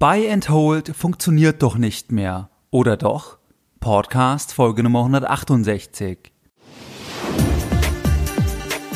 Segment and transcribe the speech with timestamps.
[0.00, 3.38] Buy and Hold funktioniert doch nicht mehr, oder doch?
[3.80, 6.32] Podcast Folge Nummer 168.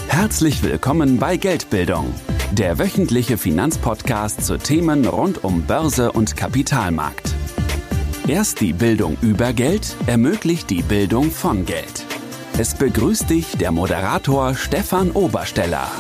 [0.07, 2.15] Herzlich willkommen bei Geldbildung,
[2.53, 7.35] der wöchentliche Finanzpodcast zu Themen rund um Börse und Kapitalmarkt.
[8.29, 12.07] Erst die Bildung über Geld ermöglicht die Bildung von Geld.
[12.59, 15.91] Es begrüßt dich der Moderator Stefan Obersteller.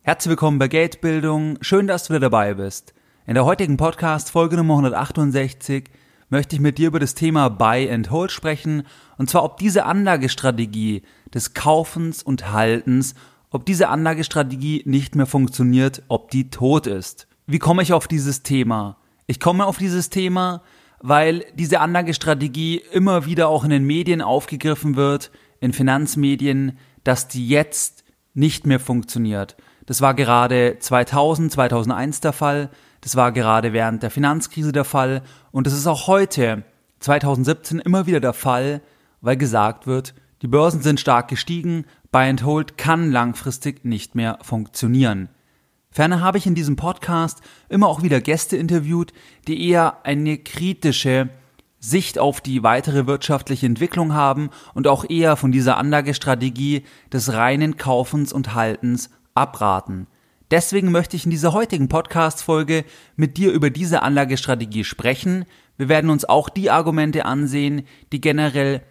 [0.00, 1.58] Herzlich willkommen bei Geldbildung.
[1.60, 2.94] Schön, dass du wieder dabei bist.
[3.30, 5.84] In der heutigen Podcast Folge Nummer 168
[6.30, 8.82] möchte ich mit dir über das Thema Buy and Hold sprechen
[9.18, 11.02] und zwar ob diese Anlagestrategie
[11.32, 13.14] des Kaufens und Haltens,
[13.50, 17.28] ob diese Anlagestrategie nicht mehr funktioniert, ob die tot ist.
[17.46, 18.96] Wie komme ich auf dieses Thema?
[19.28, 20.62] Ich komme auf dieses Thema,
[21.00, 27.48] weil diese Anlagestrategie immer wieder auch in den Medien aufgegriffen wird, in Finanzmedien, dass die
[27.48, 28.02] jetzt
[28.34, 29.56] nicht mehr funktioniert.
[29.86, 32.70] Das war gerade 2000, 2001 der Fall.
[33.00, 36.64] Das war gerade während der Finanzkrise der Fall und das ist auch heute,
[37.00, 38.82] 2017, immer wieder der Fall,
[39.20, 44.38] weil gesagt wird, die Börsen sind stark gestiegen, Buy and Hold kann langfristig nicht mehr
[44.42, 45.28] funktionieren.
[45.90, 49.12] Ferner habe ich in diesem Podcast immer auch wieder Gäste interviewt,
[49.48, 51.30] die eher eine kritische
[51.80, 57.76] Sicht auf die weitere wirtschaftliche Entwicklung haben und auch eher von dieser Anlagestrategie des reinen
[57.76, 60.06] Kaufens und Haltens abraten.
[60.50, 62.84] Deswegen möchte ich in dieser heutigen Podcast-Folge
[63.14, 65.44] mit dir über diese Anlagestrategie sprechen.
[65.76, 68.82] Wir werden uns auch die Argumente ansehen, die generell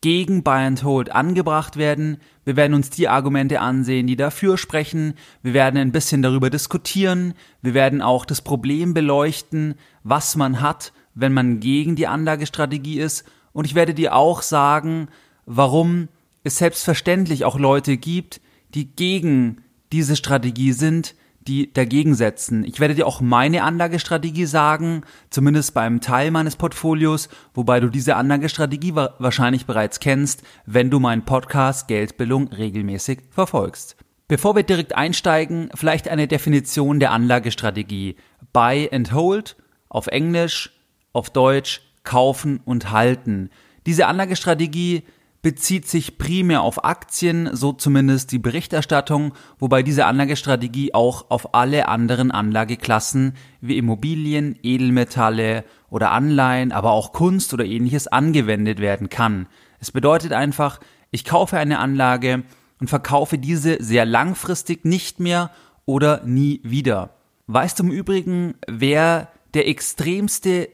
[0.00, 2.18] gegen Buy and Hold angebracht werden.
[2.44, 5.14] Wir werden uns die Argumente ansehen, die dafür sprechen.
[5.42, 7.34] Wir werden ein bisschen darüber diskutieren.
[7.62, 13.24] Wir werden auch das Problem beleuchten, was man hat, wenn man gegen die Anlagestrategie ist.
[13.52, 15.08] Und ich werde dir auch sagen,
[15.46, 16.06] warum
[16.44, 18.40] es selbstverständlich auch Leute gibt,
[18.72, 21.14] die gegen diese Strategie sind,
[21.48, 22.64] die dagegen setzen.
[22.64, 28.16] Ich werde dir auch meine Anlagestrategie sagen, zumindest beim Teil meines Portfolios, wobei du diese
[28.16, 33.96] Anlagestrategie wahrscheinlich bereits kennst, wenn du meinen Podcast Geldbildung regelmäßig verfolgst.
[34.28, 38.16] Bevor wir direkt einsteigen, vielleicht eine Definition der Anlagestrategie.
[38.52, 39.56] Buy and Hold
[39.88, 40.70] auf Englisch,
[41.14, 43.48] auf Deutsch kaufen und halten.
[43.86, 45.04] Diese Anlagestrategie
[45.42, 51.88] bezieht sich primär auf Aktien, so zumindest die Berichterstattung, wobei diese Anlagestrategie auch auf alle
[51.88, 59.46] anderen Anlageklassen wie Immobilien, Edelmetalle oder Anleihen, aber auch Kunst oder ähnliches angewendet werden kann.
[59.78, 62.42] Es bedeutet einfach, ich kaufe eine Anlage
[62.80, 65.50] und verkaufe diese sehr langfristig nicht mehr
[65.86, 67.14] oder nie wieder.
[67.46, 70.68] Weißt du im Übrigen, wer der extremste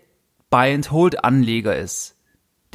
[0.50, 2.16] Buy-and-Hold-Anleger ist?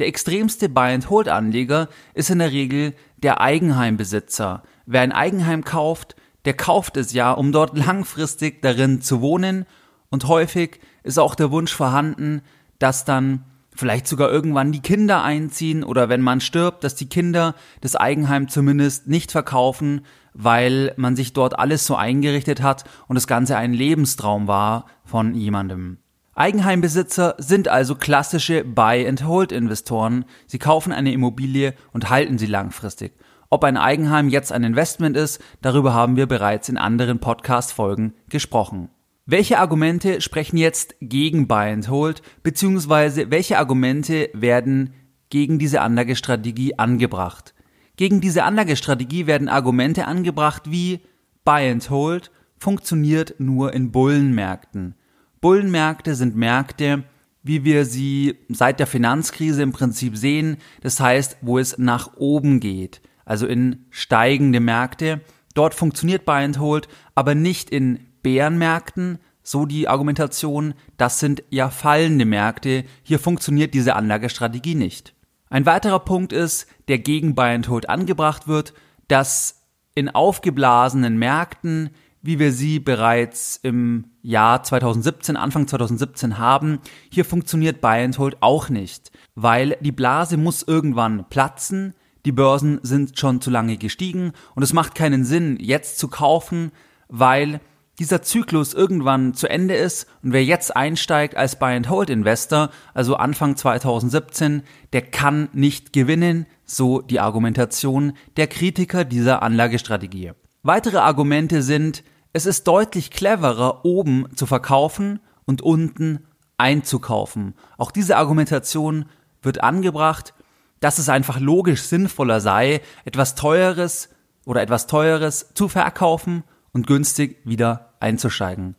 [0.00, 4.62] Der extremste Buy-and-Hold-Anleger ist in der Regel der Eigenheimbesitzer.
[4.86, 6.16] Wer ein Eigenheim kauft,
[6.46, 9.66] der kauft es ja, um dort langfristig darin zu wohnen
[10.08, 12.40] und häufig ist auch der Wunsch vorhanden,
[12.78, 13.44] dass dann
[13.76, 18.48] vielleicht sogar irgendwann die Kinder einziehen oder wenn man stirbt, dass die Kinder das Eigenheim
[18.48, 23.74] zumindest nicht verkaufen, weil man sich dort alles so eingerichtet hat und das Ganze ein
[23.74, 25.98] Lebenstraum war von jemandem.
[26.34, 30.24] Eigenheimbesitzer sind also klassische Buy-and-Hold-Investoren.
[30.46, 33.12] Sie kaufen eine Immobilie und halten sie langfristig.
[33.50, 38.90] Ob ein Eigenheim jetzt ein Investment ist, darüber haben wir bereits in anderen Podcast-Folgen gesprochen.
[39.26, 44.94] Welche Argumente sprechen jetzt gegen Buy and Hold, beziehungsweise welche Argumente werden
[45.30, 47.54] gegen diese Anlagestrategie angebracht?
[47.96, 51.00] Gegen diese Anlagestrategie werden Argumente angebracht wie
[51.44, 54.94] Buy and Hold funktioniert nur in Bullenmärkten.
[55.40, 57.04] Bullenmärkte sind Märkte,
[57.42, 62.60] wie wir sie seit der Finanzkrise im Prinzip sehen, das heißt, wo es nach oben
[62.60, 65.20] geht, also in steigende Märkte.
[65.54, 71.70] Dort funktioniert Buy and Hold, aber nicht in Bärenmärkten, so die Argumentation, das sind ja
[71.70, 75.14] fallende Märkte, hier funktioniert diese Anlagestrategie nicht.
[75.48, 78.74] Ein weiterer Punkt ist, der gegen Buy and Hold angebracht wird,
[79.08, 79.62] dass
[79.94, 81.90] in aufgeblasenen Märkten
[82.22, 86.78] wie wir sie bereits im Jahr 2017, Anfang 2017 haben.
[87.10, 91.94] Hier funktioniert Buy and Hold auch nicht, weil die Blase muss irgendwann platzen,
[92.26, 96.72] die Börsen sind schon zu lange gestiegen und es macht keinen Sinn, jetzt zu kaufen,
[97.08, 97.60] weil
[97.98, 102.70] dieser Zyklus irgendwann zu Ende ist und wer jetzt einsteigt als Buy and Hold Investor,
[102.94, 104.62] also Anfang 2017,
[104.92, 110.32] der kann nicht gewinnen, so die Argumentation der Kritiker dieser Anlagestrategie.
[110.62, 116.26] Weitere Argumente sind, es ist deutlich cleverer, oben zu verkaufen und unten
[116.58, 117.54] einzukaufen.
[117.78, 119.06] Auch diese Argumentation
[119.42, 120.34] wird angebracht,
[120.80, 124.10] dass es einfach logisch sinnvoller sei, etwas Teures
[124.44, 128.76] oder etwas Teures zu verkaufen und günstig wieder einzusteigen.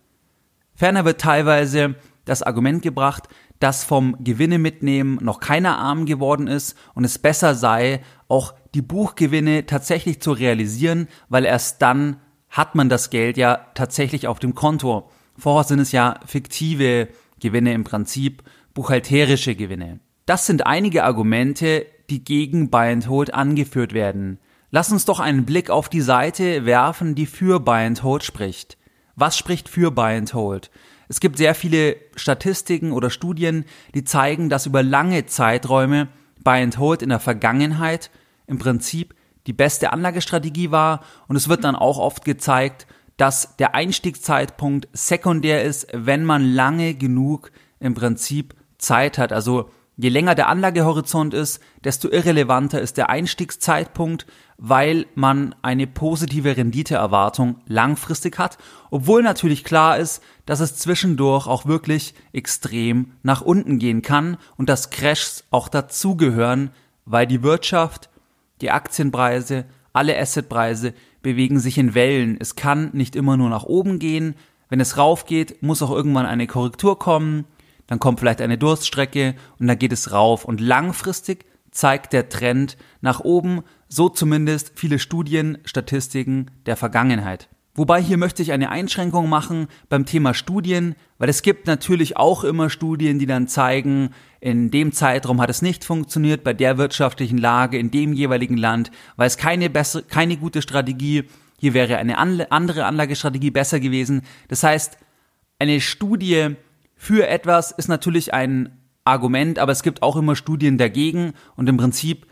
[0.74, 3.28] Ferner wird teilweise das Argument gebracht,
[3.58, 8.82] dass vom Gewinne mitnehmen noch keiner arm geworden ist und es besser sei, auch die
[8.82, 12.16] Buchgewinne tatsächlich zu realisieren, weil erst dann
[12.48, 15.10] hat man das Geld ja tatsächlich auf dem Konto.
[15.36, 17.08] Vorher sind es ja fiktive
[17.40, 18.42] Gewinne im Prinzip,
[18.74, 20.00] buchhalterische Gewinne.
[20.26, 24.38] Das sind einige Argumente, die gegen Buy and Hold angeführt werden.
[24.70, 28.78] Lass uns doch einen Blick auf die Seite werfen, die für Buy and Hold spricht.
[29.16, 30.70] Was spricht für Buy and Hold?
[31.08, 33.64] Es gibt sehr viele Statistiken oder Studien,
[33.94, 36.08] die zeigen, dass über lange Zeiträume
[36.42, 38.10] Buy and Hold in der Vergangenheit
[38.46, 39.14] im Prinzip
[39.46, 42.86] die beste Anlagestrategie war und es wird dann auch oft gezeigt,
[43.16, 49.32] dass der Einstiegszeitpunkt sekundär ist, wenn man lange genug im Prinzip Zeit hat.
[49.32, 56.56] Also je länger der Anlagehorizont ist, desto irrelevanter ist der Einstiegszeitpunkt, weil man eine positive
[56.56, 58.58] Renditeerwartung langfristig hat,
[58.90, 64.68] obwohl natürlich klar ist, dass es zwischendurch auch wirklich extrem nach unten gehen kann und
[64.68, 66.70] dass Crashs auch dazugehören,
[67.04, 68.08] weil die Wirtschaft,
[68.62, 72.36] die Aktienpreise, alle Assetpreise bewegen sich in Wellen.
[72.40, 74.34] Es kann nicht immer nur nach oben gehen.
[74.68, 77.44] Wenn es rauf geht, muss auch irgendwann eine Korrektur kommen.
[77.86, 80.44] Dann kommt vielleicht eine Durststrecke und dann geht es rauf.
[80.44, 87.48] Und langfristig zeigt der Trend nach oben, so zumindest viele Studien, Statistiken der Vergangenheit.
[87.74, 92.44] Wobei hier möchte ich eine Einschränkung machen beim Thema Studien, weil es gibt natürlich auch
[92.44, 94.10] immer Studien, die dann zeigen,
[94.40, 98.90] in dem Zeitraum hat es nicht funktioniert, bei der wirtschaftlichen Lage, in dem jeweiligen Land,
[99.16, 101.24] weil es keine bessere, keine gute Strategie,
[101.58, 104.22] hier wäre eine andere Anlagestrategie besser gewesen.
[104.48, 104.98] Das heißt,
[105.58, 106.56] eine Studie
[106.94, 111.78] für etwas ist natürlich ein Argument, aber es gibt auch immer Studien dagegen und im
[111.78, 112.26] Prinzip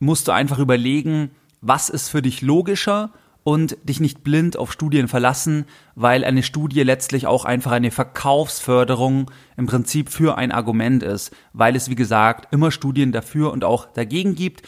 [0.00, 1.30] musst du einfach überlegen,
[1.60, 3.12] was ist für dich logischer
[3.44, 9.30] und dich nicht blind auf Studien verlassen, weil eine Studie letztlich auch einfach eine Verkaufsförderung
[9.56, 13.86] im Prinzip für ein Argument ist, weil es wie gesagt immer Studien dafür und auch
[13.92, 14.62] dagegen gibt.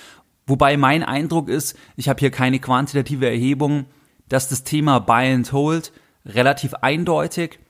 [0.46, 3.86] Wobei mein Eindruck ist, ich habe hier keine quantitative Erhebung,
[4.28, 5.92] dass das Thema Buy and Hold
[6.26, 7.60] relativ eindeutig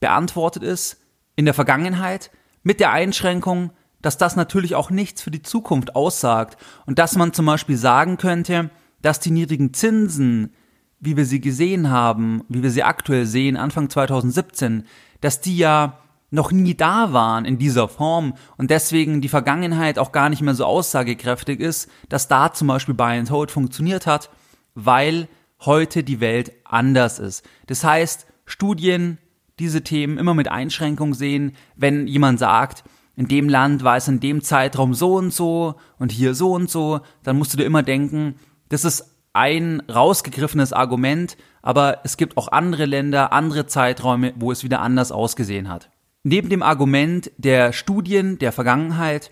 [0.00, 1.00] beantwortet ist
[1.36, 2.30] in der Vergangenheit
[2.62, 3.70] mit der Einschränkung,
[4.00, 6.56] dass das natürlich auch nichts für die Zukunft aussagt
[6.86, 8.70] und dass man zum Beispiel sagen könnte,
[9.04, 10.54] dass die niedrigen Zinsen,
[10.98, 14.84] wie wir sie gesehen haben, wie wir sie aktuell sehen, Anfang 2017,
[15.20, 15.98] dass die ja
[16.30, 20.54] noch nie da waren in dieser Form und deswegen die Vergangenheit auch gar nicht mehr
[20.54, 24.30] so aussagekräftig ist, dass da zum Beispiel Buy and Hold funktioniert hat,
[24.74, 25.28] weil
[25.60, 27.46] heute die Welt anders ist.
[27.66, 29.18] Das heißt, Studien
[29.58, 32.84] diese Themen immer mit Einschränkung sehen, wenn jemand sagt,
[33.16, 36.70] in dem Land war es in dem Zeitraum so und so und hier so und
[36.70, 38.36] so, dann musst du dir immer denken,
[38.68, 44.62] das ist ein rausgegriffenes Argument, aber es gibt auch andere Länder, andere Zeiträume, wo es
[44.62, 45.90] wieder anders ausgesehen hat.
[46.22, 49.30] Neben dem Argument der Studien der Vergangenheit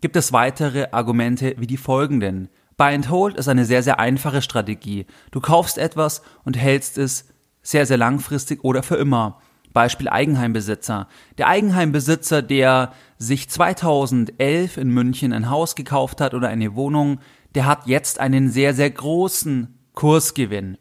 [0.00, 2.50] gibt es weitere Argumente wie die folgenden.
[2.76, 5.06] Buy and Hold ist eine sehr, sehr einfache Strategie.
[5.30, 7.28] Du kaufst etwas und hältst es
[7.62, 9.40] sehr, sehr langfristig oder für immer.
[9.72, 11.08] Beispiel Eigenheimbesitzer.
[11.38, 17.20] Der Eigenheimbesitzer, der sich 2011 in München ein Haus gekauft hat oder eine Wohnung,
[17.54, 20.78] der hat jetzt einen sehr, sehr großen Kursgewinn.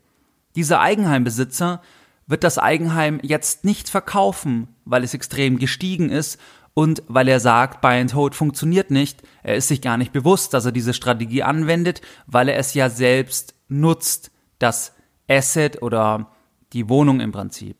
[0.55, 1.81] Dieser Eigenheimbesitzer
[2.27, 6.39] wird das Eigenheim jetzt nicht verkaufen, weil es extrem gestiegen ist
[6.73, 9.21] und weil er sagt, Buy and Hold funktioniert nicht.
[9.43, 12.89] Er ist sich gar nicht bewusst, dass er diese Strategie anwendet, weil er es ja
[12.89, 14.93] selbst nutzt, das
[15.29, 16.31] Asset oder
[16.73, 17.77] die Wohnung im Prinzip.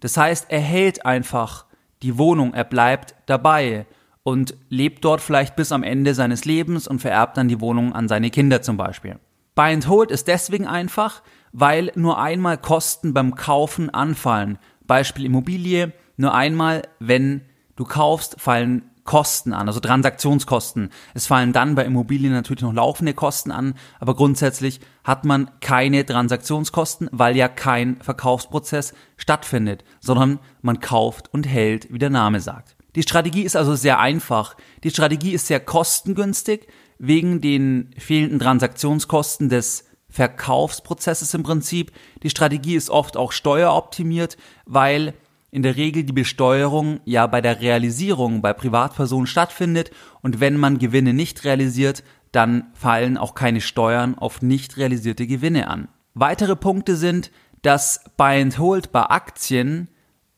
[0.00, 1.66] Das heißt, er hält einfach
[2.02, 3.86] die Wohnung, er bleibt dabei
[4.22, 8.08] und lebt dort vielleicht bis am Ende seines Lebens und vererbt dann die Wohnung an
[8.08, 9.18] seine Kinder zum Beispiel.
[9.54, 14.58] Buy and Hold ist deswegen einfach, weil nur einmal Kosten beim Kaufen anfallen.
[14.86, 17.42] Beispiel Immobilie, nur einmal, wenn
[17.76, 20.90] du kaufst, fallen Kosten an, also Transaktionskosten.
[21.12, 26.06] Es fallen dann bei Immobilien natürlich noch laufende Kosten an, aber grundsätzlich hat man keine
[26.06, 32.76] Transaktionskosten, weil ja kein Verkaufsprozess stattfindet, sondern man kauft und hält, wie der Name sagt.
[32.94, 34.56] Die Strategie ist also sehr einfach.
[34.84, 36.66] Die Strategie ist sehr kostengünstig
[36.98, 41.90] wegen den fehlenden Transaktionskosten des Verkaufsprozesses im Prinzip.
[42.22, 45.14] Die Strategie ist oft auch steueroptimiert, weil
[45.50, 50.78] in der Regel die Besteuerung ja bei der Realisierung bei Privatpersonen stattfindet und wenn man
[50.78, 55.88] Gewinne nicht realisiert, dann fallen auch keine Steuern auf nicht realisierte Gewinne an.
[56.14, 57.30] Weitere Punkte sind,
[57.62, 59.88] dass Buy and Hold bei Aktien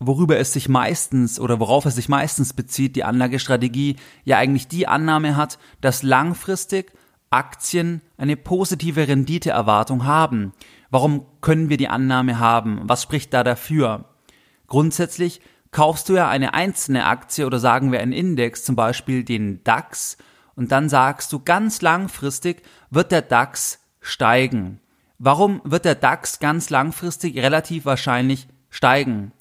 [0.07, 4.87] worüber es sich meistens oder worauf es sich meistens bezieht, die Anlagestrategie, ja eigentlich die
[4.87, 6.93] Annahme hat, dass langfristig
[7.31, 10.53] Aktien eine positive Renditeerwartung haben.
[10.91, 12.83] Warum können wir die Annahme haben?
[12.85, 14.05] Was spricht da dafür?
[14.69, 15.41] Grundsätzlich
[15.73, 20.17] kaufst du ja eine einzelne Aktie oder sagen wir einen Index, zum Beispiel den DAX,
[20.55, 24.81] und dann sagst du, ganz langfristig wird der DAX steigen.
[25.19, 29.33] Warum wird der DAX ganz langfristig relativ wahrscheinlich steigen?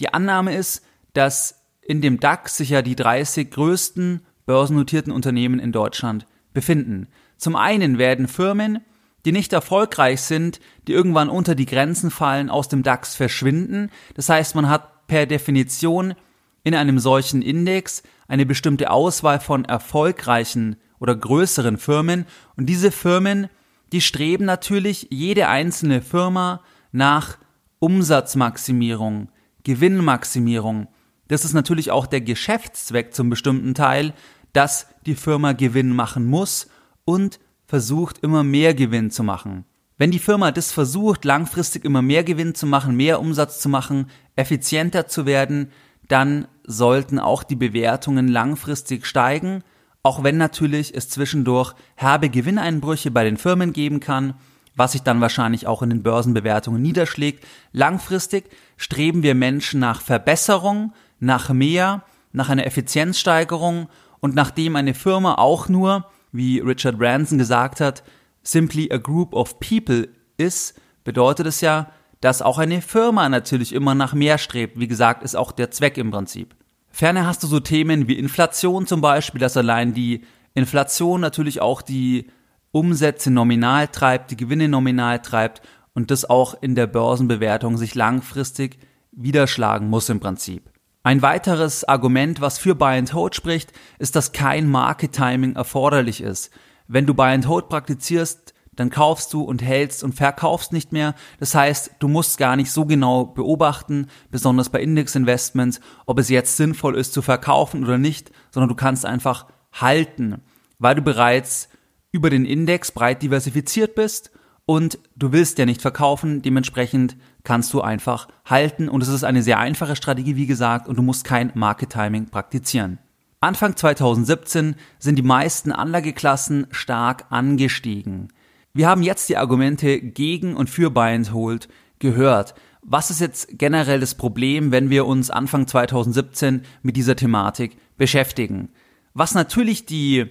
[0.00, 5.72] Die Annahme ist, dass in dem DAX sich ja die 30 größten börsennotierten Unternehmen in
[5.72, 7.08] Deutschland befinden.
[7.36, 8.80] Zum einen werden Firmen,
[9.24, 13.90] die nicht erfolgreich sind, die irgendwann unter die Grenzen fallen, aus dem DAX verschwinden.
[14.14, 16.14] Das heißt, man hat per Definition
[16.62, 22.26] in einem solchen Index eine bestimmte Auswahl von erfolgreichen oder größeren Firmen
[22.56, 23.48] und diese Firmen,
[23.92, 27.38] die streben natürlich jede einzelne Firma nach
[27.78, 29.28] Umsatzmaximierung,
[29.66, 30.86] Gewinnmaximierung.
[31.26, 34.14] Das ist natürlich auch der Geschäftszweck zum bestimmten Teil,
[34.52, 36.68] dass die Firma Gewinn machen muss
[37.04, 39.64] und versucht immer mehr Gewinn zu machen.
[39.98, 44.06] Wenn die Firma das versucht, langfristig immer mehr Gewinn zu machen, mehr Umsatz zu machen,
[44.36, 45.72] effizienter zu werden,
[46.06, 49.64] dann sollten auch die Bewertungen langfristig steigen,
[50.04, 54.34] auch wenn natürlich es zwischendurch herbe Gewinneinbrüche bei den Firmen geben kann,
[54.76, 57.44] was sich dann wahrscheinlich auch in den Börsenbewertungen niederschlägt.
[57.72, 63.88] Langfristig streben wir Menschen nach Verbesserung, nach mehr, nach einer Effizienzsteigerung
[64.20, 68.04] und nachdem eine Firma auch nur, wie Richard Branson gesagt hat,
[68.42, 71.90] simply a group of people ist, bedeutet es ja,
[72.20, 74.78] dass auch eine Firma natürlich immer nach mehr strebt.
[74.78, 76.54] Wie gesagt, ist auch der Zweck im Prinzip.
[76.90, 80.22] Ferner hast du so Themen wie Inflation zum Beispiel, dass allein die
[80.54, 82.30] Inflation natürlich auch die
[82.76, 85.62] Umsätze nominal treibt, die Gewinne nominal treibt
[85.94, 88.78] und das auch in der Börsenbewertung sich langfristig
[89.12, 90.70] widerschlagen muss im Prinzip.
[91.02, 96.20] Ein weiteres Argument, was für Buy and Hold spricht, ist, dass kein Market Timing erforderlich
[96.20, 96.50] ist.
[96.86, 101.14] Wenn du Buy and Hold praktizierst, dann kaufst du und hältst und verkaufst nicht mehr.
[101.40, 106.58] Das heißt, du musst gar nicht so genau beobachten, besonders bei Indexinvestments, ob es jetzt
[106.58, 110.42] sinnvoll ist zu verkaufen oder nicht, sondern du kannst einfach halten,
[110.78, 111.70] weil du bereits
[112.16, 114.30] über den Index breit diversifiziert bist
[114.64, 119.42] und du willst ja nicht verkaufen, dementsprechend kannst du einfach halten und es ist eine
[119.42, 122.98] sehr einfache Strategie, wie gesagt, und du musst kein Market Timing praktizieren.
[123.40, 128.32] Anfang 2017 sind die meisten Anlageklassen stark angestiegen.
[128.72, 131.68] Wir haben jetzt die Argumente gegen und für Buy and Hold
[131.98, 132.54] gehört.
[132.82, 138.70] Was ist jetzt generell das Problem, wenn wir uns Anfang 2017 mit dieser Thematik beschäftigen?
[139.12, 140.26] Was natürlich die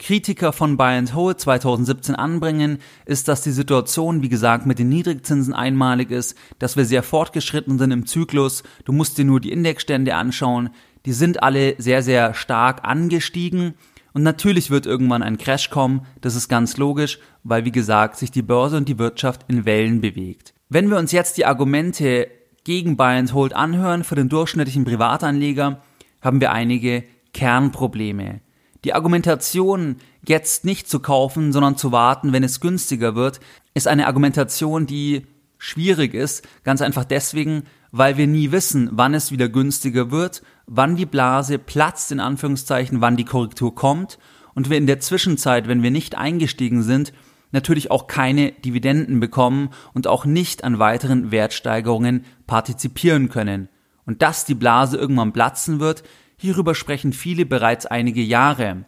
[0.00, 4.88] Kritiker von Buy and Hold 2017 anbringen, ist, dass die Situation, wie gesagt, mit den
[4.88, 8.64] Niedrigzinsen einmalig ist, dass wir sehr fortgeschritten sind im Zyklus.
[8.84, 10.70] Du musst dir nur die Indexstände anschauen.
[11.06, 13.74] Die sind alle sehr, sehr stark angestiegen
[14.12, 18.30] und natürlich wird irgendwann ein Crash kommen, das ist ganz logisch, weil wie gesagt sich
[18.30, 20.52] die Börse und die Wirtschaft in Wellen bewegt.
[20.68, 22.28] Wenn wir uns jetzt die Argumente
[22.64, 25.82] gegen Buy and Hold anhören für den durchschnittlichen Privatanleger,
[26.22, 28.40] haben wir einige Kernprobleme.
[28.84, 29.96] Die Argumentation,
[30.26, 33.40] jetzt nicht zu kaufen, sondern zu warten, wenn es günstiger wird,
[33.74, 35.26] ist eine Argumentation, die
[35.58, 40.96] schwierig ist, ganz einfach deswegen, weil wir nie wissen, wann es wieder günstiger wird, wann
[40.96, 44.18] die Blase platzt, in Anführungszeichen, wann die Korrektur kommt
[44.54, 47.12] und wir in der Zwischenzeit, wenn wir nicht eingestiegen sind,
[47.52, 53.68] natürlich auch keine Dividenden bekommen und auch nicht an weiteren Wertsteigerungen partizipieren können.
[54.06, 56.02] Und dass die Blase irgendwann platzen wird,
[56.40, 58.84] hierüber sprechen viele bereits einige Jahre.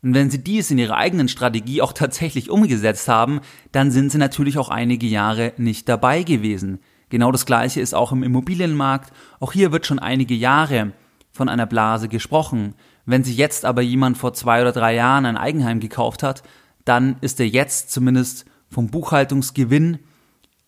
[0.00, 3.40] Und wenn sie dies in ihrer eigenen Strategie auch tatsächlich umgesetzt haben,
[3.72, 6.78] dann sind sie natürlich auch einige Jahre nicht dabei gewesen.
[7.08, 9.12] Genau das gleiche ist auch im Immobilienmarkt.
[9.40, 10.92] Auch hier wird schon einige Jahre
[11.32, 12.74] von einer Blase gesprochen.
[13.06, 16.42] Wenn sich jetzt aber jemand vor zwei oder drei Jahren ein Eigenheim gekauft hat,
[16.84, 19.98] dann ist er jetzt zumindest vom Buchhaltungsgewinn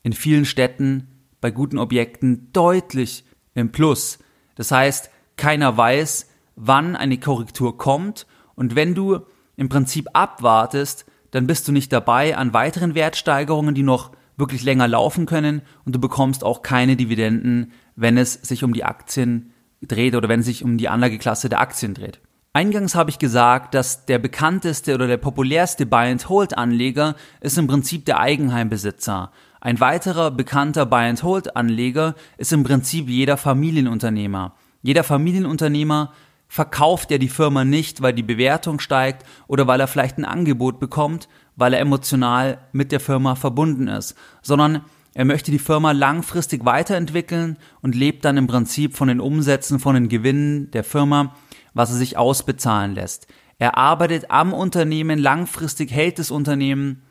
[0.03, 1.09] in vielen Städten
[1.41, 4.19] bei guten Objekten deutlich im Plus.
[4.57, 9.21] Das heißt, keiner weiß, wann eine Korrektur kommt und wenn du
[9.57, 14.89] im Prinzip abwartest, dann bist du nicht dabei an weiteren Wertsteigerungen, die noch wirklich länger
[14.89, 19.53] laufen können und du bekommst auch keine Dividenden, wenn es sich um die Aktien
[19.83, 22.21] dreht oder wenn es sich um die Anlageklasse der Aktien dreht.
[22.53, 28.19] Eingangs habe ich gesagt, dass der bekannteste oder der populärste Buy-and-Hold-Anleger ist im Prinzip der
[28.19, 29.31] Eigenheimbesitzer.
[29.61, 34.55] Ein weiterer bekannter Buy-and-Hold-Anleger ist im Prinzip jeder Familienunternehmer.
[34.87, 36.13] Jeder Familienunternehmer
[36.47, 40.79] verkauft ja die Firma nicht, weil die Bewertung steigt oder weil er vielleicht ein Angebot
[40.79, 46.65] bekommt, weil er emotional mit der Firma verbunden ist, sondern er möchte die Firma langfristig
[46.65, 51.35] weiterentwickeln und lebt dann im Prinzip von den Umsätzen, von den Gewinnen der Firma,
[51.75, 53.27] was er sich ausbezahlen lässt.
[53.59, 57.03] Er arbeitet am Unternehmen, langfristig hält das Unternehmen,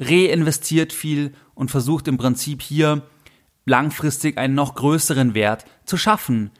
[0.00, 3.02] reinvestiert viel und versucht im Prinzip hier
[3.66, 6.50] langfristig einen noch größeren Wert zu schaffen.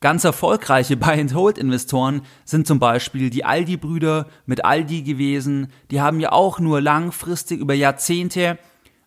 [0.00, 5.68] Ganz erfolgreiche Buy-and-Hold-Investoren sind zum Beispiel die Aldi-Brüder mit Aldi gewesen.
[5.90, 8.58] Die haben ja auch nur langfristig über Jahrzehnte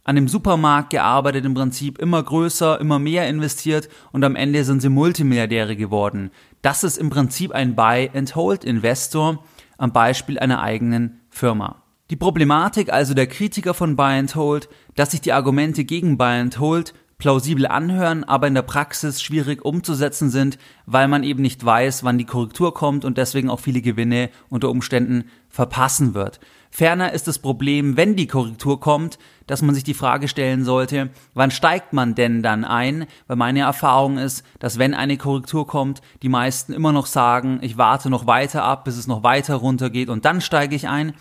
[0.05, 4.81] an dem Supermarkt gearbeitet, im Prinzip immer größer, immer mehr investiert und am Ende sind
[4.81, 6.29] sie Multimilliardäre geworden.
[6.61, 9.43] Das ist im Prinzip ein Buy-and-Hold-Investor
[9.77, 11.83] am Beispiel einer eigenen Firma.
[12.09, 16.41] Die Problematik also der Kritiker von Buy and Hold, dass sich die Argumente gegen Buy
[16.41, 21.63] and Hold plausibel anhören, aber in der Praxis schwierig umzusetzen sind, weil man eben nicht
[21.63, 26.39] weiß, wann die Korrektur kommt und deswegen auch viele Gewinne unter Umständen verpassen wird.
[26.71, 31.11] Ferner ist das Problem, wenn die Korrektur kommt, dass man sich die Frage stellen sollte,
[31.35, 33.05] wann steigt man denn dann ein?
[33.27, 37.77] Weil meine Erfahrung ist, dass wenn eine Korrektur kommt, die meisten immer noch sagen, ich
[37.77, 41.13] warte noch weiter ab, bis es noch weiter runtergeht und dann steige ich ein.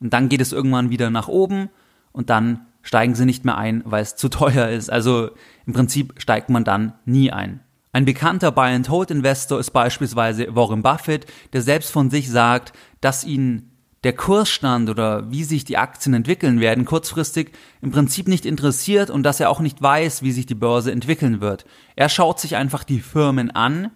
[0.00, 1.70] Und dann geht es irgendwann wieder nach oben
[2.12, 4.90] und dann steigen sie nicht mehr ein, weil es zu teuer ist.
[4.90, 5.30] Also
[5.66, 7.60] im Prinzip steigt man dann nie ein.
[7.92, 13.72] Ein bekannter Buy-and-Hold-Investor ist beispielsweise Warren Buffett, der selbst von sich sagt, dass ihn
[14.04, 17.50] der Kursstand oder wie sich die Aktien entwickeln werden kurzfristig
[17.82, 21.40] im Prinzip nicht interessiert und dass er auch nicht weiß, wie sich die Börse entwickeln
[21.40, 21.64] wird.
[21.96, 23.90] Er schaut sich einfach die Firmen an,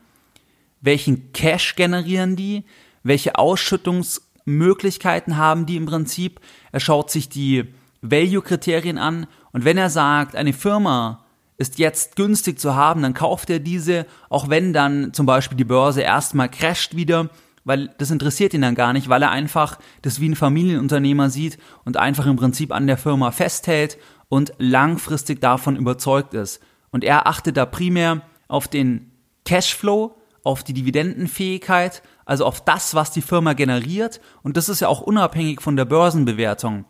[0.80, 2.64] welchen Cash generieren die,
[3.02, 6.40] welche Ausschüttungsmöglichkeiten haben die im Prinzip.
[6.72, 11.24] Er schaut sich die Value-Kriterien an und wenn er sagt, eine Firma
[11.58, 15.64] ist jetzt günstig zu haben, dann kauft er diese, auch wenn dann zum Beispiel die
[15.64, 17.28] Börse erstmal crasht wieder,
[17.64, 21.58] weil das interessiert ihn dann gar nicht, weil er einfach das wie ein Familienunternehmer sieht
[21.84, 23.98] und einfach im Prinzip an der Firma festhält
[24.30, 26.62] und langfristig davon überzeugt ist.
[26.90, 29.10] Und er achtet da primär auf den
[29.44, 34.20] Cashflow, auf die Dividendenfähigkeit, also auf das, was die Firma generiert.
[34.42, 36.86] Und das ist ja auch unabhängig von der Börsenbewertung.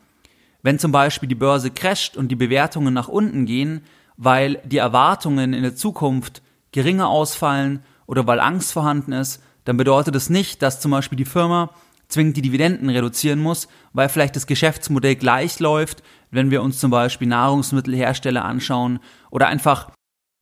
[0.62, 3.82] Wenn zum Beispiel die Börse crasht und die Bewertungen nach unten gehen,
[4.16, 10.14] weil die Erwartungen in der Zukunft geringer ausfallen oder weil Angst vorhanden ist, dann bedeutet
[10.14, 11.70] das nicht, dass zum Beispiel die Firma
[12.08, 16.90] zwingend die Dividenden reduzieren muss, weil vielleicht das Geschäftsmodell gleich läuft, wenn wir uns zum
[16.90, 18.98] Beispiel Nahrungsmittelhersteller anschauen
[19.30, 19.90] oder einfach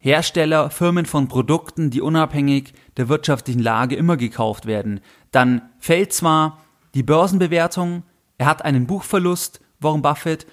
[0.01, 5.01] Hersteller, Firmen von Produkten, die unabhängig der wirtschaftlichen Lage immer gekauft werden.
[5.33, 6.61] Dann fällt zwar
[6.95, 8.05] die Börsenbewertung,
[8.39, 10.47] er hat einen Buchverlust, Warren Buffett,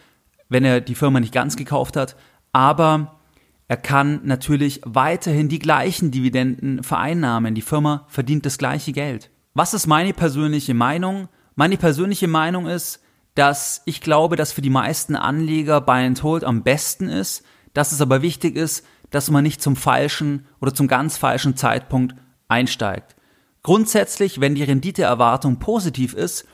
[0.50, 2.16] wenn er die Firma nicht ganz gekauft hat,
[2.52, 3.20] aber
[3.68, 7.56] er kann natürlich weiterhin die gleichen Dividenden vereinnahmen.
[7.56, 9.32] Die Firma verdient das gleiche Geld.
[9.54, 11.30] Was ist meine persönliche Meinung?
[11.56, 13.02] Meine persönliche Meinung ist,
[13.34, 17.92] dass ich glaube, dass für die meisten Anleger Buy and Hold am besten ist, dass
[17.92, 22.16] es aber wichtig ist, dass man nicht zum falschen oder zum ganz falschen Zeitpunkt
[22.48, 23.16] einsteigt.
[23.64, 26.46] Grundsätzlich, wenn die Renditeerwartung positiv ist,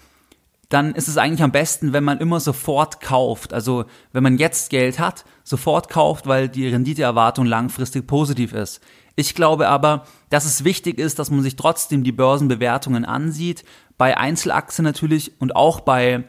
[0.74, 3.54] dann ist es eigentlich am besten, wenn man immer sofort kauft.
[3.54, 8.82] Also wenn man jetzt Geld hat, sofort kauft, weil die Renditeerwartung langfristig positiv ist.
[9.16, 13.66] Ich glaube aber, dass es wichtig ist, dass man sich trotzdem die Börsenbewertungen ansieht,
[13.98, 16.24] bei Einzelaktien natürlich und auch bei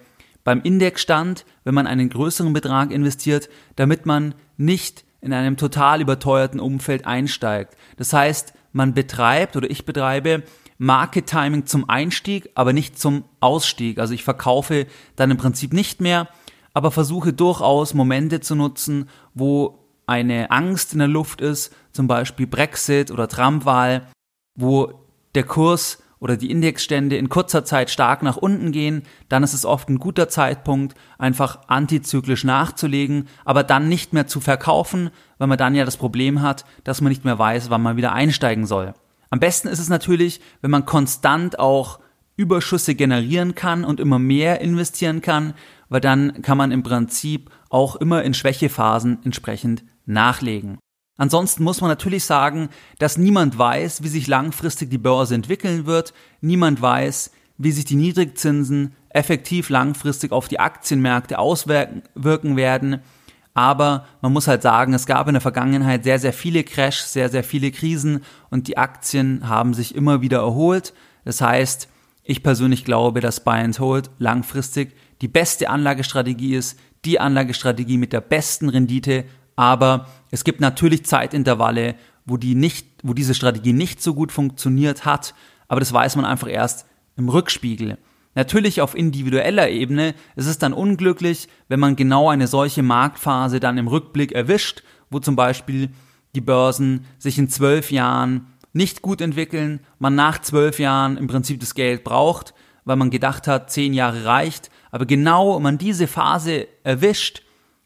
[0.45, 6.59] beim Indexstand, wenn man einen größeren Betrag investiert, damit man nicht in einem total überteuerten
[6.59, 7.77] Umfeld einsteigt.
[7.97, 10.43] Das heißt, man betreibt oder ich betreibe
[10.83, 14.01] Market Timing zum Einstieg, aber nicht zum Ausstieg.
[14.01, 16.29] Also ich verkaufe dann im Prinzip nicht mehr,
[16.75, 22.49] aber versuche durchaus Momente zu nutzen, wo eine Angst in der Luft ist, zum Beispiel
[22.49, 24.09] Brexit oder Trump-Wahl,
[24.57, 29.55] wo der Kurs oder die Indexstände in kurzer Zeit stark nach unten gehen, dann ist
[29.55, 35.47] es oft ein guter Zeitpunkt, einfach antizyklisch nachzulegen, aber dann nicht mehr zu verkaufen, weil
[35.47, 38.67] man dann ja das Problem hat, dass man nicht mehr weiß, wann man wieder einsteigen
[38.67, 38.95] soll.
[39.33, 42.01] Am besten ist es natürlich, wenn man konstant auch
[42.37, 45.55] Überschüsse generieren kann und immer mehr investieren kann,
[45.89, 50.77] weil dann kann man im Prinzip auch immer in Schwächephasen entsprechend nachlegen.
[51.17, 52.69] Ansonsten muss man natürlich sagen,
[52.99, 57.97] dass niemand weiß, wie sich langfristig die Börse entwickeln wird, niemand weiß, wie sich die
[57.97, 63.01] Niedrigzinsen effektiv langfristig auf die Aktienmärkte auswirken werden,
[63.55, 67.29] aber man muss halt sagen, es gab in der Vergangenheit sehr, sehr viele Crashs, sehr,
[67.29, 70.95] sehr viele Krisen und die Aktien haben sich immer wieder erholt.
[71.25, 71.89] Das heißt,
[72.25, 78.13] ich persönlich glaube, dass Buy and Hold langfristig die beste Anlagestrategie ist, die Anlagestrategie mit
[78.13, 79.25] der besten Rendite,
[79.57, 85.05] aber es gibt natürlich Zeitintervalle, wo die nicht, wo diese Strategie nicht so gut funktioniert
[85.05, 85.35] hat,
[85.69, 86.87] aber das weiß man einfach erst
[87.17, 87.99] im Rückspiegel.
[88.35, 93.79] Natürlich auf individueller Ebene ist es dann unglücklich, wenn man genau eine solche Marktphase dann
[93.79, 95.91] im Rückblick erwischt, wo zum Beispiel
[96.35, 101.61] die Börsen sich in zwölf Jahren nicht gut entwickeln, man nach zwölf Jahren im Prinzip
[101.61, 106.69] das Geld braucht, weil man gedacht hat, zehn Jahre reicht, aber genau man diese Phase
[106.85, 107.43] erwischt,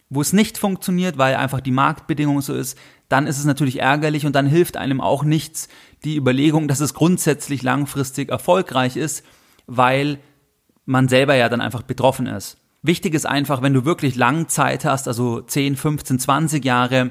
[0.08, 2.78] wo es nicht funktioniert, weil einfach die Marktbedingung so ist,
[3.08, 5.68] dann ist es natürlich ärgerlich und dann hilft einem auch nichts.
[6.04, 9.24] Die Überlegung, dass es grundsätzlich langfristig erfolgreich ist,
[9.66, 10.18] weil
[10.86, 12.56] man selber ja dann einfach betroffen ist.
[12.82, 17.10] Wichtig ist einfach, wenn du wirklich lang Zeit hast, also 10, 15, 20 Jahre,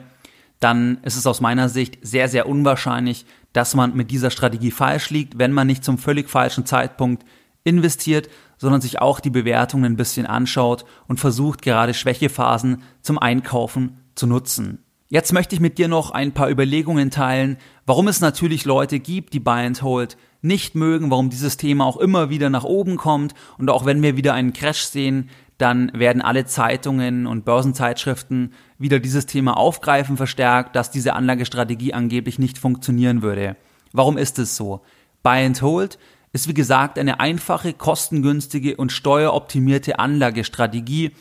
[0.59, 5.09] dann ist es aus meiner Sicht sehr, sehr unwahrscheinlich, dass man mit dieser Strategie falsch
[5.09, 7.25] liegt, wenn man nicht zum völlig falschen Zeitpunkt
[7.63, 13.97] investiert, sondern sich auch die Bewertungen ein bisschen anschaut und versucht gerade Schwächephasen zum Einkaufen
[14.15, 14.79] zu nutzen.
[15.09, 19.33] Jetzt möchte ich mit dir noch ein paar Überlegungen teilen, warum es natürlich Leute gibt,
[19.33, 23.33] die Buy and Hold nicht mögen, warum dieses Thema auch immer wieder nach oben kommt
[23.57, 28.99] und auch wenn wir wieder einen Crash sehen, dann werden alle Zeitungen und Börsenzeitschriften wieder
[28.99, 33.55] dieses Thema aufgreifen verstärkt, dass diese Anlagestrategie angeblich nicht funktionieren würde.
[33.93, 34.81] Warum ist es so?
[35.23, 35.97] Buy and Hold
[36.33, 41.11] ist wie gesagt eine einfache, kostengünstige und steueroptimierte Anlagestrategie,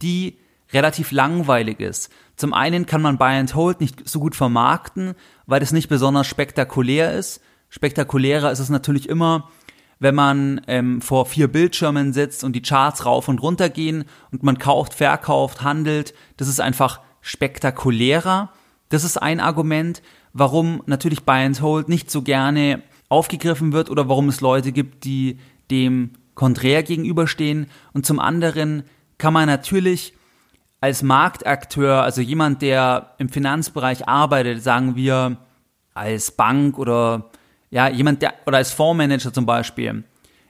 [0.00, 0.38] die
[0.72, 2.10] relativ langweilig ist.
[2.36, 5.14] Zum einen kann man Buy and Hold nicht so gut vermarkten,
[5.46, 7.42] weil es nicht besonders spektakulär ist.
[7.72, 9.48] Spektakulärer ist es natürlich immer,
[9.98, 14.42] wenn man ähm, vor vier Bildschirmen sitzt und die Charts rauf und runter gehen und
[14.42, 16.12] man kauft, verkauft, handelt.
[16.36, 18.50] Das ist einfach spektakulärer.
[18.90, 20.02] Das ist ein Argument,
[20.34, 25.04] warum natürlich Buy and Hold nicht so gerne aufgegriffen wird oder warum es Leute gibt,
[25.04, 25.38] die
[25.70, 27.68] dem konträr gegenüberstehen.
[27.94, 28.82] Und zum anderen
[29.16, 30.12] kann man natürlich
[30.82, 35.38] als Marktakteur, also jemand, der im Finanzbereich arbeitet, sagen wir
[35.94, 37.30] als Bank oder
[37.72, 40.04] ja, jemand, der oder als Fondsmanager zum Beispiel,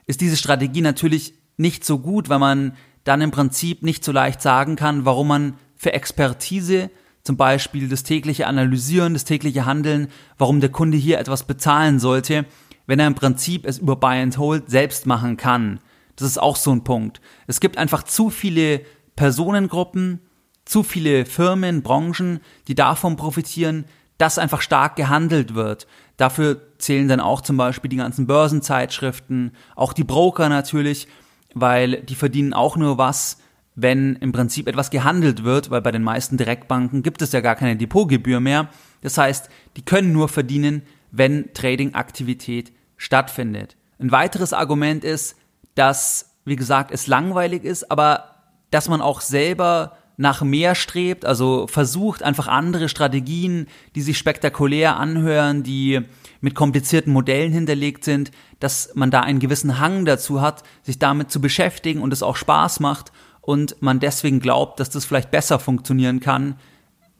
[0.05, 2.73] ist diese Strategie natürlich nicht so gut, weil man
[3.05, 6.89] dann im Prinzip nicht so leicht sagen kann, warum man für Expertise
[7.23, 12.45] zum Beispiel das tägliche Analysieren, das tägliche Handeln, warum der Kunde hier etwas bezahlen sollte,
[12.87, 15.79] wenn er im Prinzip es über Buy and Hold selbst machen kann.
[16.17, 17.21] Das ist auch so ein Punkt.
[17.47, 18.81] Es gibt einfach zu viele
[19.15, 20.19] Personengruppen,
[20.65, 23.85] zu viele Firmen, Branchen, die davon profitieren,
[24.23, 25.85] dass einfach stark gehandelt wird.
[26.15, 31.09] Dafür zählen dann auch zum Beispiel die ganzen Börsenzeitschriften, auch die Broker natürlich,
[31.53, 33.39] weil die verdienen auch nur was,
[33.75, 37.57] wenn im Prinzip etwas gehandelt wird, weil bei den meisten Direktbanken gibt es ja gar
[37.57, 38.69] keine Depotgebühr mehr.
[39.01, 43.75] Das heißt, die können nur verdienen, wenn Trading-Aktivität stattfindet.
[43.99, 45.35] Ein weiteres Argument ist,
[45.75, 48.35] dass, wie gesagt, es langweilig ist, aber
[48.71, 54.97] dass man auch selber nach mehr strebt, also versucht einfach andere Strategien, die sich spektakulär
[54.97, 56.01] anhören, die
[56.39, 61.31] mit komplizierten Modellen hinterlegt sind, dass man da einen gewissen Hang dazu hat, sich damit
[61.31, 65.59] zu beschäftigen und es auch Spaß macht und man deswegen glaubt, dass das vielleicht besser
[65.59, 66.55] funktionieren kann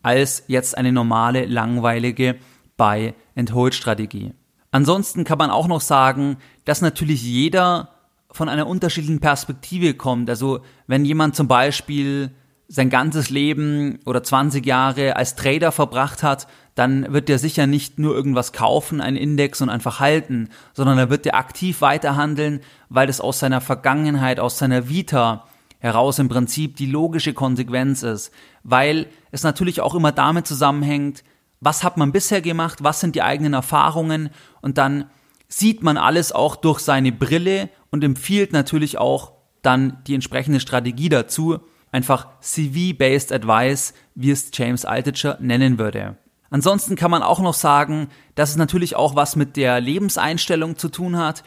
[0.03, 2.35] als jetzt eine normale, langweilige
[2.77, 4.33] Buy-and-Hold-Strategie.
[4.71, 7.89] Ansonsten kann man auch noch sagen, dass natürlich jeder
[8.31, 10.29] von einer unterschiedlichen Perspektive kommt.
[10.29, 12.31] Also wenn jemand zum Beispiel
[12.73, 17.99] sein ganzes Leben oder 20 Jahre als Trader verbracht hat, dann wird er sicher nicht
[17.99, 23.05] nur irgendwas kaufen, einen Index und einfach halten, sondern er wird er aktiv weiterhandeln, weil
[23.05, 25.45] das aus seiner Vergangenheit, aus seiner Vita
[25.77, 28.31] heraus im Prinzip die logische Konsequenz ist,
[28.63, 31.23] weil es natürlich auch immer damit zusammenhängt,
[31.59, 34.31] was hat man bisher gemacht, was sind die eigenen Erfahrungen
[34.61, 35.11] und dann
[35.47, 41.09] sieht man alles auch durch seine Brille und empfiehlt natürlich auch dann die entsprechende Strategie
[41.09, 41.59] dazu,
[41.93, 46.17] einfach CV-based Advice, wie es James Altucher nennen würde.
[46.49, 50.89] Ansonsten kann man auch noch sagen, dass es natürlich auch was mit der Lebenseinstellung zu
[50.89, 51.43] tun hat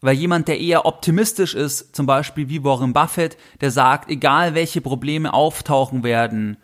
[0.00, 4.80] weil jemand, der eher optimistisch ist, zum Beispiel wie Warren Buffett, der sagt, egal welche
[4.80, 6.56] Probleme auftauchen werden,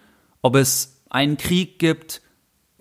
[0.42, 2.22] ob es einen Krieg gibt,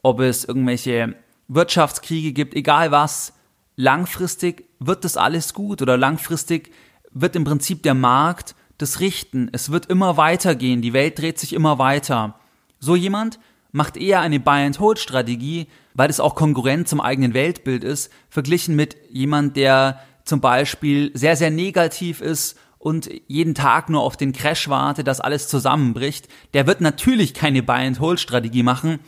[0.03, 1.15] ob es irgendwelche
[1.47, 3.33] Wirtschaftskriege gibt, egal was,
[3.75, 6.71] langfristig wird das alles gut oder langfristig
[7.11, 9.49] wird im Prinzip der Markt das richten.
[9.51, 12.39] Es wird immer weitergehen, die Welt dreht sich immer weiter.
[12.79, 13.39] So jemand
[13.71, 19.57] macht eher eine Buy-and-Hold-Strategie, weil es auch Konkurrent zum eigenen Weltbild ist, verglichen mit jemand,
[19.57, 25.07] der zum Beispiel sehr, sehr negativ ist und jeden Tag nur auf den Crash wartet,
[25.07, 28.99] dass alles zusammenbricht, der wird natürlich keine Buy-and-Hold-Strategie machen,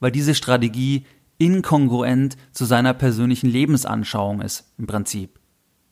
[0.00, 1.06] weil diese Strategie
[1.38, 5.40] inkongruent zu seiner persönlichen Lebensanschauung ist, im Prinzip.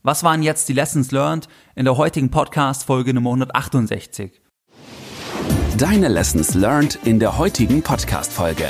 [0.03, 4.41] Was waren jetzt die Lessons learned in der heutigen Podcast-Folge Nummer 168?
[5.77, 8.65] Deine Lessons learned in der heutigen Podcast-Folge.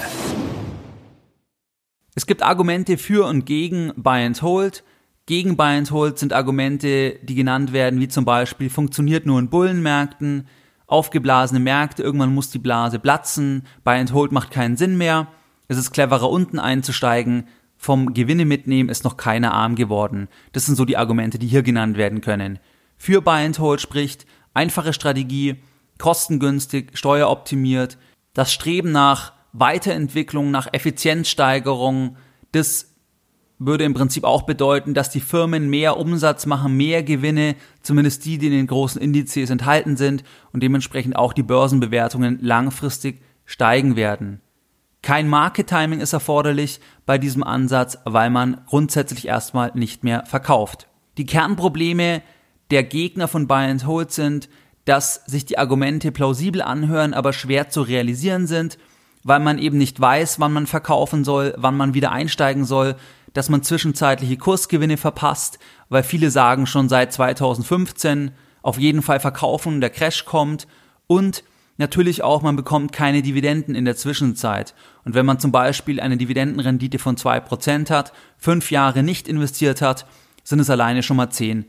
[2.17, 4.83] Es gibt Argumente für und gegen Buy and Hold.
[5.27, 9.51] Gegen Buy and Hold sind Argumente, die genannt werden, wie zum Beispiel funktioniert nur in
[9.51, 10.49] Bullenmärkten,
[10.89, 15.29] aufgeblasene Märkte, irgendwann muss die Blase platzen, Buy and Hold macht keinen Sinn mehr,
[15.69, 17.45] es ist cleverer unten einzusteigen,
[17.83, 20.29] vom Gewinne mitnehmen ist noch keiner arm geworden.
[20.53, 22.59] Das sind so die Argumente, die hier genannt werden können.
[22.99, 25.57] Für Buy and Hold spricht einfache Strategie,
[25.97, 27.97] kostengünstig, steueroptimiert,
[28.35, 32.19] das Streben nach Weiterentwicklung, nach Effizienzsteigerung.
[32.53, 32.95] Das
[33.59, 38.37] würde im Prinzip auch bedeuten, dass die Firmen mehr Umsatz machen, mehr Gewinne, zumindest die,
[38.37, 44.43] die in den großen Indizes enthalten sind und dementsprechend auch die Börsenbewertungen langfristig steigen werden.
[45.03, 50.89] Kein Market Timing ist erforderlich bei diesem Ansatz, weil man grundsätzlich erstmal nicht mehr verkauft.
[51.17, 52.23] Die Kernprobleme
[52.71, 54.49] der Gegner von Buy and Hold sind,
[54.85, 58.79] dass sich die Argumente plausibel anhören, aber schwer zu realisieren sind,
[59.23, 62.97] weil man eben nicht weiß, wann man verkaufen soll, wann man wieder einsteigen soll,
[63.33, 65.59] dass man zwischenzeitliche Kursgewinne verpasst,
[65.89, 68.33] weil viele sagen schon seit 2015
[68.63, 70.67] auf jeden Fall verkaufen, der Crash kommt
[71.07, 71.45] und
[71.81, 74.75] natürlich auch, man bekommt keine Dividenden in der Zwischenzeit.
[75.05, 80.07] Und wenn man zum Beispiel eine Dividendenrendite von 2% hat, fünf Jahre nicht investiert hat,
[80.45, 81.65] sind es alleine schon mal 10%,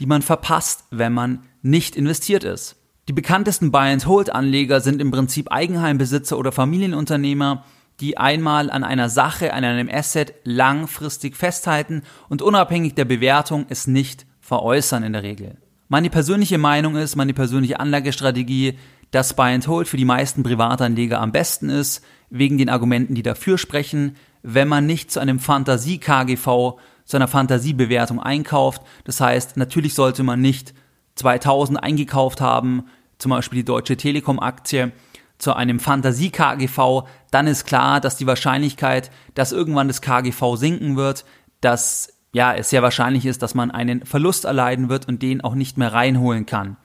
[0.00, 2.76] die man verpasst, wenn man nicht investiert ist.
[3.08, 7.64] Die bekanntesten Buy-and-Hold-Anleger sind im Prinzip Eigenheimbesitzer oder Familienunternehmer,
[8.00, 13.86] die einmal an einer Sache, an einem Asset langfristig festhalten und unabhängig der Bewertung es
[13.86, 15.58] nicht veräußern in der Regel.
[15.88, 18.78] Meine persönliche Meinung ist, meine persönliche Anlagestrategie,
[19.12, 23.22] dass Buy and Hold für die meisten Privatanleger am besten ist, wegen den Argumenten, die
[23.22, 28.82] dafür sprechen, wenn man nicht zu einem Fantasie-KGV, zu einer Fantasiebewertung einkauft.
[29.04, 30.74] Das heißt, natürlich sollte man nicht
[31.16, 32.86] 2000 eingekauft haben,
[33.18, 34.92] zum Beispiel die Deutsche Telekom-Aktie,
[35.38, 41.24] zu einem Fantasie-KGV, dann ist klar, dass die Wahrscheinlichkeit, dass irgendwann das KGV sinken wird,
[41.60, 45.54] dass ja, es sehr wahrscheinlich ist, dass man einen Verlust erleiden wird und den auch
[45.54, 46.76] nicht mehr reinholen kann.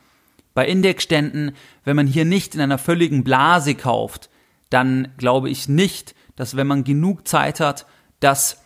[0.58, 1.52] Bei Indexständen,
[1.84, 4.32] wenn man hier nicht in einer völligen Blase kauft,
[4.72, 7.86] dann glaube ich nicht, dass wenn man genug Zeit hat,
[8.22, 8.63] dass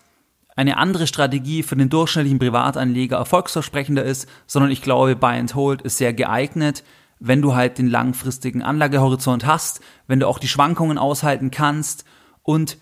[0.56, 5.82] eine andere Strategie für den durchschnittlichen Privatanleger erfolgsversprechender ist, sondern ich glaube, Buy and Hold
[5.82, 6.86] ist sehr geeignet,
[7.20, 12.06] wenn du halt den langfristigen Anlagehorizont hast, wenn du auch die Schwankungen aushalten kannst
[12.42, 12.78] und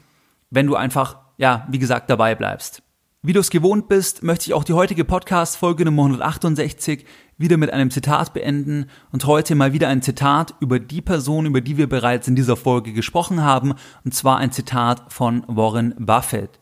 [0.52, 2.84] wenn du einfach, ja, wie gesagt, dabei bleibst.
[3.22, 7.06] Wie du es gewohnt bist, möchte ich auch die heutige Podcast-Folge Nummer 168
[7.40, 11.62] wieder mit einem Zitat beenden und heute mal wieder ein Zitat über die Person, über
[11.62, 13.74] die wir bereits in dieser Folge gesprochen haben,
[14.04, 16.60] und zwar ein Zitat von Warren Buffett.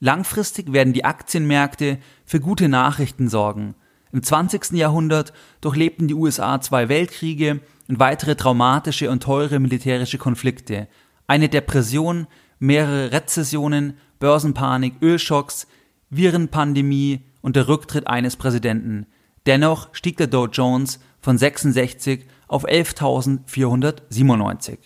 [0.00, 3.76] Langfristig werden die Aktienmärkte für gute Nachrichten sorgen.
[4.10, 4.72] Im 20.
[4.72, 10.88] Jahrhundert durchlebten die USA zwei Weltkriege und weitere traumatische und teure militärische Konflikte,
[11.28, 12.26] eine Depression,
[12.58, 15.68] mehrere Rezessionen, Börsenpanik, Ölschocks,
[16.10, 19.06] Virenpandemie und der Rücktritt eines Präsidenten.
[19.46, 24.78] Dennoch stieg der Dow Jones von 66 auf 11.497.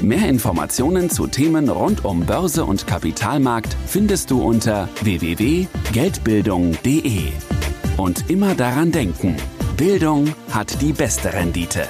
[0.00, 7.32] Mehr Informationen zu Themen rund um Börse und Kapitalmarkt findest du unter www.geldbildung.de.
[7.96, 9.36] Und immer daran denken,
[9.76, 11.88] Bildung hat die beste Rendite.